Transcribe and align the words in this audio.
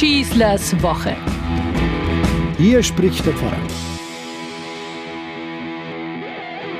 Schießlers 0.00 0.82
Woche. 0.82 1.14
Hier 2.56 2.82
spricht 2.82 3.26
der 3.26 3.34
Pfarrer. 3.34 3.60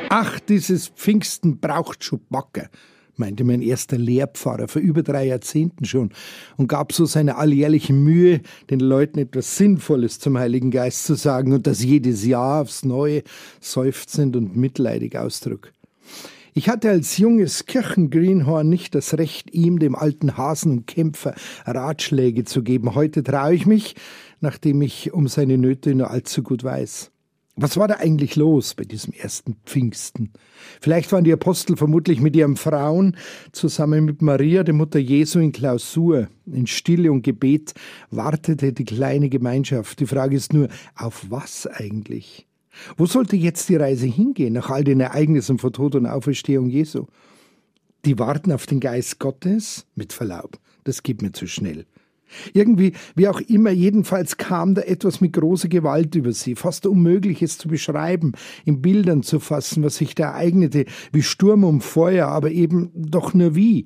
Ach, 0.08 0.40
dieses 0.40 0.88
Pfingsten 0.88 1.60
braucht 1.60 2.02
Schubacke, 2.02 2.70
meinte 3.16 3.44
mein 3.44 3.60
erster 3.60 3.98
Lehrpfarrer 3.98 4.68
vor 4.68 4.80
über 4.80 5.02
drei 5.02 5.26
Jahrzehnten 5.26 5.84
schon 5.84 6.14
und 6.56 6.68
gab 6.68 6.94
so 6.94 7.04
seine 7.04 7.36
alljährliche 7.36 7.92
Mühe, 7.92 8.40
den 8.70 8.80
Leuten 8.80 9.18
etwas 9.18 9.54
Sinnvolles 9.58 10.18
zum 10.18 10.38
Heiligen 10.38 10.70
Geist 10.70 11.04
zu 11.04 11.14
sagen 11.14 11.52
und 11.52 11.66
das 11.66 11.84
jedes 11.84 12.24
Jahr 12.24 12.62
aufs 12.62 12.86
Neue 12.86 13.22
seufzend 13.60 14.34
und 14.34 14.56
mitleidig 14.56 15.18
ausdrück. 15.18 15.74
Ich 16.52 16.68
hatte 16.68 16.90
als 16.90 17.16
junges 17.18 17.66
Kirchengreenhorn 17.66 18.68
nicht 18.68 18.94
das 18.94 19.16
Recht, 19.16 19.54
ihm, 19.54 19.78
dem 19.78 19.94
alten 19.94 20.36
Hasen 20.36 20.72
und 20.72 20.86
Kämpfer, 20.86 21.34
Ratschläge 21.64 22.44
zu 22.44 22.62
geben. 22.62 22.94
Heute 22.94 23.22
traue 23.22 23.54
ich 23.54 23.66
mich, 23.66 23.94
nachdem 24.40 24.82
ich 24.82 25.12
um 25.12 25.28
seine 25.28 25.58
Nöte 25.58 25.94
nur 25.94 26.10
allzu 26.10 26.42
gut 26.42 26.64
weiß. 26.64 27.12
Was 27.56 27.76
war 27.76 27.88
da 27.88 27.96
eigentlich 27.96 28.36
los 28.36 28.74
bei 28.74 28.84
diesem 28.84 29.12
ersten 29.12 29.56
Pfingsten? 29.66 30.32
Vielleicht 30.80 31.12
waren 31.12 31.24
die 31.24 31.32
Apostel 31.32 31.76
vermutlich 31.76 32.20
mit 32.20 32.34
ihren 32.34 32.56
Frauen 32.56 33.16
zusammen 33.52 34.04
mit 34.04 34.22
Maria, 34.22 34.62
der 34.62 34.72
Mutter 34.72 34.98
Jesu, 34.98 35.40
in 35.40 35.52
Klausur. 35.52 36.28
In 36.46 36.66
Stille 36.66 37.12
und 37.12 37.22
Gebet 37.22 37.74
wartete 38.10 38.72
die 38.72 38.84
kleine 38.84 39.28
Gemeinschaft. 39.28 40.00
Die 40.00 40.06
Frage 40.06 40.36
ist 40.36 40.52
nur, 40.52 40.68
auf 40.96 41.26
was 41.28 41.66
eigentlich? 41.66 42.46
Wo 42.96 43.06
sollte 43.06 43.36
jetzt 43.36 43.68
die 43.68 43.76
Reise 43.76 44.06
hingehen 44.06 44.54
nach 44.54 44.70
all 44.70 44.84
den 44.84 45.00
Ereignissen 45.00 45.58
vor 45.58 45.72
Tod 45.72 45.94
und 45.94 46.06
Auferstehung 46.06 46.68
Jesu? 46.68 47.06
Die 48.04 48.18
warten 48.18 48.52
auf 48.52 48.66
den 48.66 48.80
Geist 48.80 49.18
Gottes? 49.18 49.86
Mit 49.94 50.12
Verlaub, 50.12 50.58
das 50.84 51.02
geht 51.02 51.22
mir 51.22 51.32
zu 51.32 51.46
schnell. 51.46 51.86
Irgendwie, 52.52 52.92
wie 53.16 53.28
auch 53.28 53.40
immer, 53.40 53.70
jedenfalls 53.70 54.36
kam 54.36 54.74
da 54.74 54.82
etwas 54.82 55.20
mit 55.20 55.32
großer 55.32 55.68
Gewalt 55.68 56.14
über 56.14 56.32
sie, 56.32 56.54
fast 56.54 56.86
unmöglich 56.86 57.42
es 57.42 57.58
zu 57.58 57.68
beschreiben, 57.68 58.32
in 58.64 58.80
Bildern 58.80 59.22
zu 59.22 59.40
fassen, 59.40 59.82
was 59.82 59.96
sich 59.96 60.14
da 60.14 60.30
ereignete, 60.30 60.86
wie 61.12 61.22
Sturm 61.22 61.64
um 61.64 61.80
Feuer, 61.80 62.28
aber 62.28 62.50
eben 62.50 62.90
doch 62.94 63.34
nur 63.34 63.54
wie. 63.54 63.84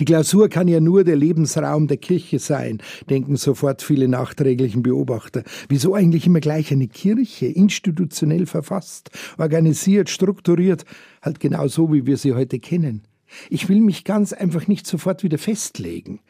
Die 0.00 0.04
Klausur 0.04 0.48
kann 0.48 0.68
ja 0.68 0.80
nur 0.80 1.04
der 1.04 1.16
Lebensraum 1.16 1.86
der 1.86 1.98
Kirche 1.98 2.38
sein, 2.38 2.78
denken 3.08 3.36
sofort 3.36 3.82
viele 3.82 4.08
nachträglichen 4.08 4.82
Beobachter. 4.82 5.44
Wieso 5.68 5.94
eigentlich 5.94 6.26
immer 6.26 6.40
gleich 6.40 6.72
eine 6.72 6.88
Kirche, 6.88 7.46
institutionell 7.46 8.46
verfasst, 8.46 9.10
organisiert, 9.38 10.10
strukturiert, 10.10 10.84
halt 11.22 11.38
genau 11.40 11.68
so, 11.68 11.92
wie 11.92 12.06
wir 12.06 12.16
sie 12.16 12.34
heute 12.34 12.58
kennen? 12.58 13.02
Ich 13.50 13.68
will 13.68 13.80
mich 13.80 14.04
ganz 14.04 14.32
einfach 14.32 14.68
nicht 14.68 14.86
sofort 14.86 15.22
wieder 15.22 15.38
festlegen. 15.38 16.20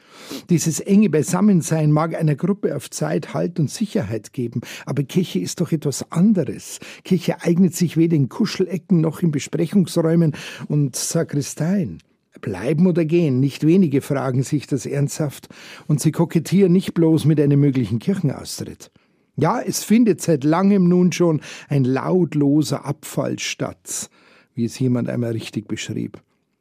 Dieses 0.50 0.80
enge 0.80 1.10
Beisammensein 1.10 1.92
mag 1.92 2.14
einer 2.14 2.34
Gruppe 2.34 2.76
auf 2.76 2.90
Zeit 2.90 3.34
Halt 3.34 3.58
und 3.60 3.70
Sicherheit 3.70 4.32
geben, 4.32 4.60
aber 4.86 5.02
Kirche 5.02 5.38
ist 5.38 5.60
doch 5.60 5.72
etwas 5.72 6.10
anderes. 6.12 6.80
Kirche 7.04 7.42
eignet 7.42 7.74
sich 7.74 7.96
weder 7.96 8.16
in 8.16 8.28
Kuschelecken 8.28 9.00
noch 9.00 9.20
in 9.20 9.30
Besprechungsräumen 9.30 10.32
und 10.68 10.96
Sakristeien. 10.96 11.98
Bleiben 12.44 12.86
oder 12.86 13.06
gehen, 13.06 13.40
nicht 13.40 13.66
wenige 13.66 14.02
fragen 14.02 14.42
sich 14.42 14.66
das 14.66 14.84
ernsthaft, 14.84 15.48
und 15.86 16.02
sie 16.02 16.12
kokettieren 16.12 16.74
nicht 16.74 16.92
bloß 16.92 17.24
mit 17.24 17.40
einem 17.40 17.58
möglichen 17.58 18.00
Kirchenaustritt. 18.00 18.90
Ja, 19.34 19.62
es 19.62 19.82
findet 19.82 20.20
seit 20.20 20.44
langem 20.44 20.86
nun 20.86 21.10
schon 21.10 21.40
ein 21.70 21.84
lautloser 21.84 22.84
Abfall 22.84 23.38
statt, 23.38 24.10
wie 24.54 24.66
es 24.66 24.78
jemand 24.78 25.08
einmal 25.08 25.32
richtig 25.32 25.68
beschrieb. 25.68 26.20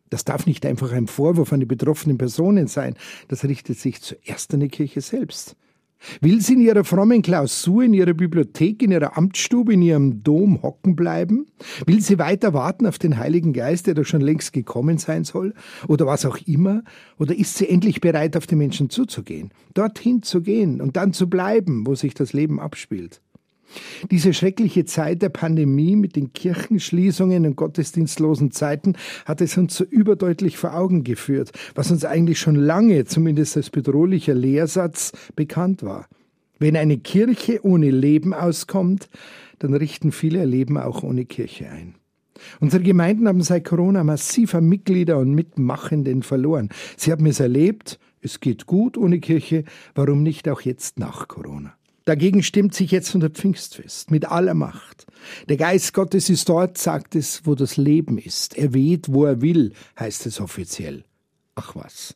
Das 0.10 0.24
darf 0.24 0.46
nicht 0.46 0.66
einfach 0.66 0.94
ein 0.94 1.08
Vorwurf 1.08 1.52
an 1.52 1.60
die 1.60 1.66
betroffenen 1.66 2.18
Personen 2.18 2.68
sein, 2.68 2.96
das 3.28 3.44
richtet 3.44 3.78
sich 3.78 4.02
zuerst 4.02 4.54
an 4.54 4.62
die 4.62 4.70
Kirche 4.70 5.02
selbst. 5.02 5.58
Will 6.22 6.42
sie 6.42 6.54
in 6.54 6.62
ihrer 6.62 6.84
frommen 6.84 7.22
Klausur, 7.22 7.84
in 7.84 7.94
ihrer 7.94 8.14
Bibliothek, 8.14 8.82
in 8.84 8.92
ihrer 8.92 9.18
Amtsstube, 9.18 9.74
in 9.74 9.82
ihrem 9.82 10.24
Dom 10.24 10.62
hocken 10.62 10.96
bleiben? 10.96 11.46
Will 11.86 12.02
sie 12.02 12.20
weiter 12.20 12.54
warten 12.54 12.86
auf 12.86 13.00
den 13.00 13.18
Heiligen 13.18 13.54
Geist, 13.54 13.88
der 13.88 13.94
doch 13.94 14.06
schon 14.06 14.22
längst 14.22 14.54
gekommen 14.54 14.98
sein 14.98 15.24
soll? 15.24 15.54
Oder 15.88 16.06
was 16.06 16.26
auch 16.26 16.38
immer? 16.46 16.84
Oder 17.20 17.36
ist 17.36 17.58
sie 17.58 17.70
endlich 17.70 18.02
bereit, 18.02 18.38
auf 18.38 18.48
die 18.48 18.56
Menschen 18.56 18.90
zuzugehen? 18.90 19.52
Dorthin 19.74 20.24
zu 20.24 20.42
gehen 20.42 20.82
und 20.82 20.98
dann 20.98 21.14
zu 21.14 21.30
bleiben, 21.30 21.86
wo 21.88 21.96
sich 21.96 22.14
das 22.14 22.34
Leben 22.34 22.60
abspielt? 22.60 23.22
Diese 24.12 24.34
schreckliche 24.34 24.86
Zeit 24.86 25.22
der 25.22 25.30
Pandemie 25.30 25.96
mit 25.96 26.16
den 26.16 26.34
Kirchenschließungen 26.34 27.46
und 27.46 27.56
gottesdienstlosen 27.56 28.52
Zeiten 28.52 28.94
hat 29.26 29.42
es 29.42 29.58
uns 29.58 29.76
so 29.76 29.84
überdeutlich 29.84 30.58
vor 30.58 30.76
Augen 30.76 31.04
geführt, 31.04 31.52
was 31.76 31.92
uns 31.92 32.06
eigentlich 32.06 32.40
schon 32.40 32.56
lange, 32.56 33.06
zumindest 33.06 33.58
als 33.58 33.70
bedrohlicher 33.70 34.36
Lehrsatz, 34.36 35.12
bekannt 35.36 35.84
war. 35.84 36.08
Wenn 36.60 36.78
eine 36.78 36.98
Kirche 36.98 37.66
ohne 37.66 37.90
Leben 37.90 38.34
auskommt, 38.34 39.10
dann 39.60 39.74
richten 39.74 40.12
viele 40.12 40.40
ihr 40.40 40.46
Leben 40.46 40.78
auch 40.78 41.04
ohne 41.04 41.26
Kirche 41.26 41.70
ein. 41.70 41.96
Unsere 42.60 42.84
Gemeinden 42.84 43.28
haben 43.28 43.42
seit 43.42 43.66
Corona 43.66 44.04
massiv 44.04 44.56
an 44.56 44.68
Mitglieder 44.68 45.18
und 45.18 45.34
Mitmachenden 45.34 46.24
verloren. 46.24 46.70
Sie 46.98 47.12
haben 47.12 47.26
es 47.26 47.40
erlebt, 47.40 48.00
es 48.22 48.40
geht 48.40 48.66
gut 48.66 48.98
ohne 48.98 49.20
Kirche, 49.20 49.64
warum 49.96 50.24
nicht 50.24 50.48
auch 50.50 50.62
jetzt 50.62 51.00
nach 51.00 51.28
Corona? 51.28 51.76
Dagegen 52.06 52.44
stimmt 52.44 52.74
sich 52.74 52.92
jetzt 52.92 53.16
unser 53.16 53.30
Pfingstfest 53.30 54.12
mit 54.12 54.26
aller 54.26 54.54
Macht. 54.54 55.06
Der 55.48 55.56
Geist 55.56 55.94
Gottes 55.94 56.30
ist 56.30 56.50
dort, 56.50 56.78
sagt 56.78 57.16
es, 57.16 57.46
wo 57.46 57.56
das 57.56 57.78
Leben 57.78 58.18
ist. 58.18 58.58
Er 58.58 58.74
weht, 58.74 59.08
wo 59.08 59.26
er 59.26 59.42
will, 59.42 59.74
heißt 59.98 60.26
es 60.26 60.42
offiziell. 60.42 61.06
Ach 61.56 61.76
was. 61.76 62.16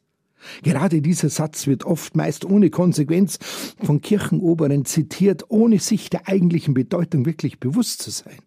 Gerade 0.63 1.01
dieser 1.01 1.29
Satz 1.29 1.67
wird 1.67 1.85
oft 1.85 2.15
meist 2.15 2.45
ohne 2.45 2.69
Konsequenz 2.69 3.39
von 3.81 4.01
Kirchenoberen 4.01 4.85
zitiert, 4.85 5.45
ohne 5.49 5.79
sich 5.79 6.09
der 6.09 6.27
eigentlichen 6.27 6.73
Bedeutung 6.73 7.25
wirklich 7.25 7.59
bewusst 7.59 8.01
zu 8.01 8.11
sein. 8.11 8.37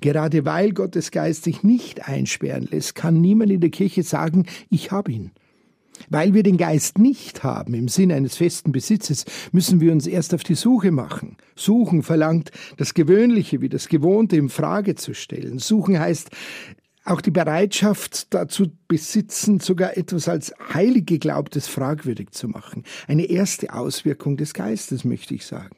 Gerade 0.00 0.44
weil 0.44 0.72
Gottes 0.72 1.10
Geist 1.10 1.44
sich 1.44 1.62
nicht 1.62 2.08
einsperren 2.08 2.68
lässt, 2.70 2.94
kann 2.94 3.20
niemand 3.20 3.50
in 3.50 3.60
der 3.60 3.70
Kirche 3.70 4.02
sagen, 4.02 4.46
ich 4.68 4.90
habe 4.90 5.12
ihn. 5.12 5.30
Weil 6.08 6.34
wir 6.34 6.42
den 6.42 6.56
Geist 6.56 6.98
nicht 6.98 7.42
haben 7.42 7.74
im 7.74 7.88
Sinn 7.88 8.12
eines 8.12 8.36
festen 8.36 8.72
Besitzes, 8.72 9.24
müssen 9.52 9.80
wir 9.80 9.92
uns 9.92 10.06
erst 10.06 10.34
auf 10.34 10.42
die 10.42 10.54
Suche 10.54 10.90
machen. 10.90 11.36
Suchen 11.56 12.02
verlangt, 12.02 12.50
das 12.76 12.94
Gewöhnliche 12.94 13.60
wie 13.60 13.68
das 13.68 13.88
Gewohnte 13.88 14.36
in 14.36 14.48
Frage 14.48 14.94
zu 14.94 15.14
stellen. 15.14 15.58
Suchen 15.58 15.98
heißt, 15.98 16.30
auch 17.04 17.20
die 17.20 17.30
Bereitschaft 17.30 18.32
dazu 18.34 18.66
besitzen, 18.86 19.58
sogar 19.60 19.96
etwas 19.96 20.28
als 20.28 20.54
heilig 20.72 21.06
geglaubtes 21.06 21.66
fragwürdig 21.66 22.30
zu 22.30 22.48
machen. 22.48 22.84
Eine 23.08 23.24
erste 23.24 23.72
Auswirkung 23.72 24.36
des 24.36 24.54
Geistes, 24.54 25.04
möchte 25.04 25.34
ich 25.34 25.46
sagen. 25.46 25.76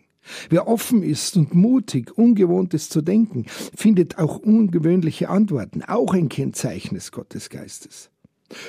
Wer 0.51 0.69
offen 0.69 1.03
ist 1.03 1.37
und 1.37 1.55
mutig, 1.55 2.17
Ungewohntes 2.17 2.89
zu 2.89 3.03
denken, 3.03 3.47
findet 3.75 4.19
auch 4.19 4.39
ungewöhnliche 4.39 5.29
Antworten, 5.29 5.83
auch 5.83 6.15
ein 6.15 6.29
Kennzeichen 6.29 6.95
des 6.95 7.11
Gottesgeistes. 7.11 8.12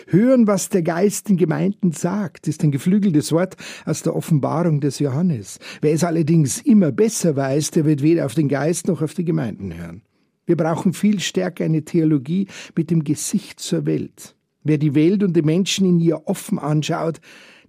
Hören, 0.08 0.48
was 0.48 0.70
der 0.70 0.84
Geist 0.84 1.30
den 1.30 1.38
Gemeinden 1.38 1.92
sagt, 1.92 2.48
ist 2.48 2.64
ein 2.64 2.72
geflügeltes 2.72 3.32
Wort 3.32 3.56
aus 3.86 4.04
der 4.04 4.16
Offenbarung 4.16 4.82
des 4.82 5.00
Johannes. 5.00 5.60
Wer 5.82 5.94
es 5.94 6.04
allerdings 6.04 6.62
immer 6.62 6.92
besser 6.92 7.36
weiß, 7.36 7.72
der 7.72 7.86
wird 7.86 8.02
weder 8.02 8.26
auf 8.26 8.36
den 8.36 8.48
Geist 8.48 8.88
noch 8.88 9.02
auf 9.02 9.14
die 9.14 9.26
Gemeinden 9.26 9.76
hören. 9.76 10.02
Wir 10.46 10.58
brauchen 10.58 10.94
viel 10.94 11.20
stärker 11.20 11.66
eine 11.66 11.86
Theologie 11.86 12.48
mit 12.76 12.92
dem 12.92 13.04
Gesicht 13.04 13.60
zur 13.60 13.86
Welt. 13.86 14.36
Wer 14.64 14.78
die 14.78 14.96
Welt 14.96 15.24
und 15.24 15.36
die 15.36 15.42
Menschen 15.42 15.88
in 15.88 16.00
ihr 16.00 16.28
offen 16.28 16.60
anschaut, 16.60 17.20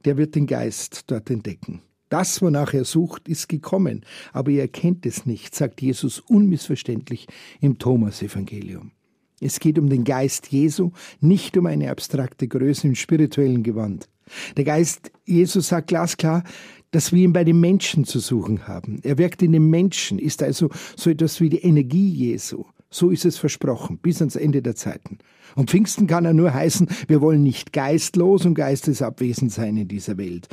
der 0.05 0.17
wird 0.17 0.35
den 0.35 0.47
Geist 0.47 1.11
dort 1.11 1.31
entdecken. 1.31 1.83
Das, 2.09 2.43
wonach 2.43 2.75
er 2.75 2.85
sucht, 2.85 3.29
ist 3.29 3.49
gekommen, 3.49 4.05
aber 4.33 4.51
ihr 4.51 4.63
erkennt 4.63 5.07
es 5.07 5.27
nicht, 5.27 5.55
sagt 5.55 5.81
Jesus 5.81 6.21
unmissverständlich 6.21 7.27
im 7.61 7.79
Thomas-Evangelium. 7.79 8.93
Es 9.41 9.61
geht 9.61 9.79
um 9.79 9.89
den 9.89 10.05
Geist 10.05 10.49
Jesu, 10.49 10.93
nicht 11.21 11.57
um 11.57 11.67
eine 11.67 11.91
abstrakte 11.91 12.49
Größe 12.49 12.87
im 12.87 12.95
spirituellen 12.95 13.63
Gewand. 13.63 14.09
Der 14.57 14.65
Geist 14.65 15.11
Jesu 15.25 15.61
sagt 15.61 15.89
glasklar, 15.89 16.45
dass 16.91 17.13
wir 17.13 17.25
ihn 17.25 17.33
bei 17.33 17.45
den 17.45 17.61
Menschen 17.61 18.05
zu 18.05 18.21
suchen 18.21 18.69
haben. 18.69 19.01
Er 19.03 19.19
wirkt 19.19 19.43
in 19.43 19.53
den 19.53 19.69
Menschen, 19.69 20.19
ist 20.19 20.43
also 20.43 20.71
so 20.97 21.11
etwas 21.11 21.41
wie 21.41 21.49
die 21.49 21.59
Energie 21.59 22.09
Jesu. 22.09 22.65
So 22.89 23.11
ist 23.11 23.25
es 23.25 23.37
versprochen, 23.37 23.99
bis 23.99 24.21
ans 24.21 24.37
Ende 24.37 24.63
der 24.63 24.77
Zeiten. 24.77 25.19
Und 25.57 25.71
Pfingsten 25.71 26.07
kann 26.07 26.25
er 26.25 26.33
nur 26.33 26.55
heißen, 26.55 26.89
wir 27.09 27.21
wollen 27.21 27.43
nicht 27.43 27.73
geistlos 27.73 28.47
und 28.47 28.55
geistesabwesend 28.55 29.51
sein 29.51 29.77
in 29.77 29.89
dieser 29.89 30.17
Welt. 30.17 30.47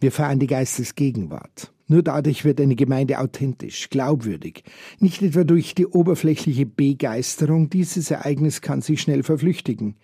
Wir 0.00 0.12
feiern 0.12 0.38
die 0.38 0.46
Geistesgegenwart. 0.46 1.72
Nur 1.90 2.02
dadurch 2.02 2.44
wird 2.44 2.60
eine 2.60 2.76
Gemeinde 2.76 3.18
authentisch, 3.18 3.88
glaubwürdig. 3.88 4.62
Nicht 5.00 5.22
etwa 5.22 5.42
durch 5.44 5.74
die 5.74 5.86
oberflächliche 5.86 6.66
Begeisterung, 6.66 7.70
dieses 7.70 8.10
Ereignis 8.10 8.60
kann 8.60 8.82
sich 8.82 9.00
schnell 9.00 9.22
verflüchtigen. 9.22 9.96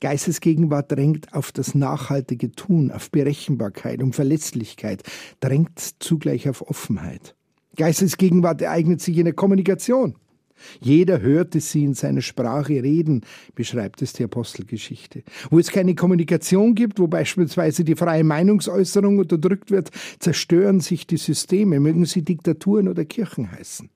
Geistesgegenwart 0.00 0.92
drängt 0.92 1.32
auf 1.32 1.50
das 1.50 1.74
nachhaltige 1.74 2.52
Tun, 2.52 2.90
auf 2.90 3.10
Berechenbarkeit 3.10 4.02
und 4.02 4.14
Verletzlichkeit, 4.14 5.02
drängt 5.40 5.78
zugleich 6.00 6.50
auf 6.50 6.68
Offenheit. 6.68 7.34
Geistesgegenwart 7.76 8.60
ereignet 8.60 9.00
sich 9.00 9.16
in 9.16 9.24
der 9.24 9.34
Kommunikation. 9.34 10.16
Jeder 10.80 11.20
hörte 11.20 11.60
sie 11.60 11.84
in 11.84 11.94
seiner 11.94 12.20
Sprache 12.20 12.82
reden, 12.82 13.22
beschreibt 13.54 14.02
es 14.02 14.12
die 14.12 14.24
Apostelgeschichte. 14.24 15.22
Wo 15.50 15.58
es 15.58 15.70
keine 15.70 15.94
Kommunikation 15.94 16.74
gibt, 16.74 16.98
wo 16.98 17.06
beispielsweise 17.06 17.84
die 17.84 17.96
freie 17.96 18.24
Meinungsäußerung 18.24 19.18
unterdrückt 19.18 19.70
wird, 19.70 19.90
zerstören 20.18 20.80
sich 20.80 21.06
die 21.06 21.16
Systeme, 21.16 21.80
mögen 21.80 22.04
sie 22.04 22.22
Diktaturen 22.22 22.88
oder 22.88 23.04
Kirchen 23.04 23.50
heißen. 23.50 23.90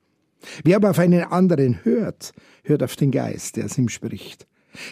Wer 0.63 0.77
aber 0.77 0.91
auf 0.91 0.99
einen 0.99 1.23
anderen 1.23 1.83
hört, 1.83 2.33
hört 2.63 2.83
auf 2.83 2.95
den 2.95 3.11
Geist, 3.11 3.57
der 3.57 3.65
es 3.65 3.77
ihm 3.77 3.89
spricht. 3.89 4.47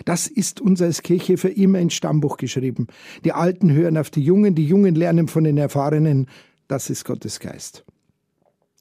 Das 0.05 0.27
ist 0.27 0.61
uns 0.61 0.81
als 0.81 1.03
Kirche 1.03 1.37
für 1.37 1.49
immer 1.49 1.79
ins 1.79 1.93
Stammbuch 1.93 2.37
geschrieben. 2.37 2.87
Die 3.23 3.33
Alten 3.33 3.71
hören 3.71 3.97
auf 3.97 4.09
die 4.09 4.21
Jungen, 4.21 4.55
die 4.55 4.65
Jungen 4.65 4.95
lernen 4.95 5.27
von 5.27 5.43
den 5.43 5.57
Erfahrenen. 5.57 6.27
Das 6.67 6.89
ist 6.89 7.05
Gottes 7.05 7.39
Geist. 7.39 7.85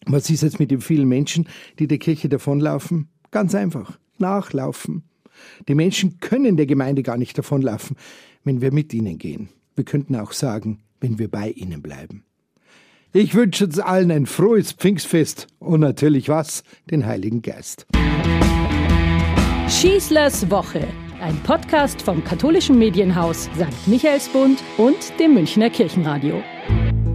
Was 0.06 0.30
ist 0.30 0.42
jetzt 0.42 0.60
mit 0.60 0.70
den 0.70 0.80
vielen 0.80 1.08
Menschen, 1.08 1.48
die 1.78 1.86
der 1.86 1.98
Kirche 1.98 2.28
davonlaufen? 2.28 3.08
Ganz 3.30 3.54
einfach. 3.54 3.98
Nachlaufen. 4.18 5.04
Die 5.68 5.74
Menschen 5.74 6.20
können 6.20 6.56
der 6.56 6.66
Gemeinde 6.66 7.02
gar 7.02 7.16
nicht 7.16 7.36
davonlaufen, 7.36 7.96
wenn 8.44 8.60
wir 8.60 8.72
mit 8.72 8.94
ihnen 8.94 9.18
gehen. 9.18 9.48
Wir 9.74 9.84
könnten 9.84 10.14
auch 10.16 10.32
sagen, 10.32 10.80
wenn 11.00 11.18
wir 11.18 11.28
bei 11.28 11.50
ihnen 11.50 11.82
bleiben. 11.82 12.24
Ich 13.12 13.34
wünsche 13.34 13.66
uns 13.66 13.78
allen 13.78 14.10
ein 14.10 14.26
frohes 14.26 14.72
Pfingstfest 14.72 15.46
und 15.58 15.80
natürlich 15.80 16.28
was? 16.28 16.64
Den 16.90 17.06
Heiligen 17.06 17.42
Geist. 17.42 17.86
Schießlers 19.68 20.50
Woche, 20.50 20.86
ein 21.20 21.36
Podcast 21.44 22.02
vom 22.02 22.22
katholischen 22.24 22.78
Medienhaus 22.78 23.44
St. 23.54 23.86
Michaelsbund 23.86 24.62
und 24.78 24.96
dem 25.18 25.34
Münchner 25.34 25.70
Kirchenradio. 25.70 26.42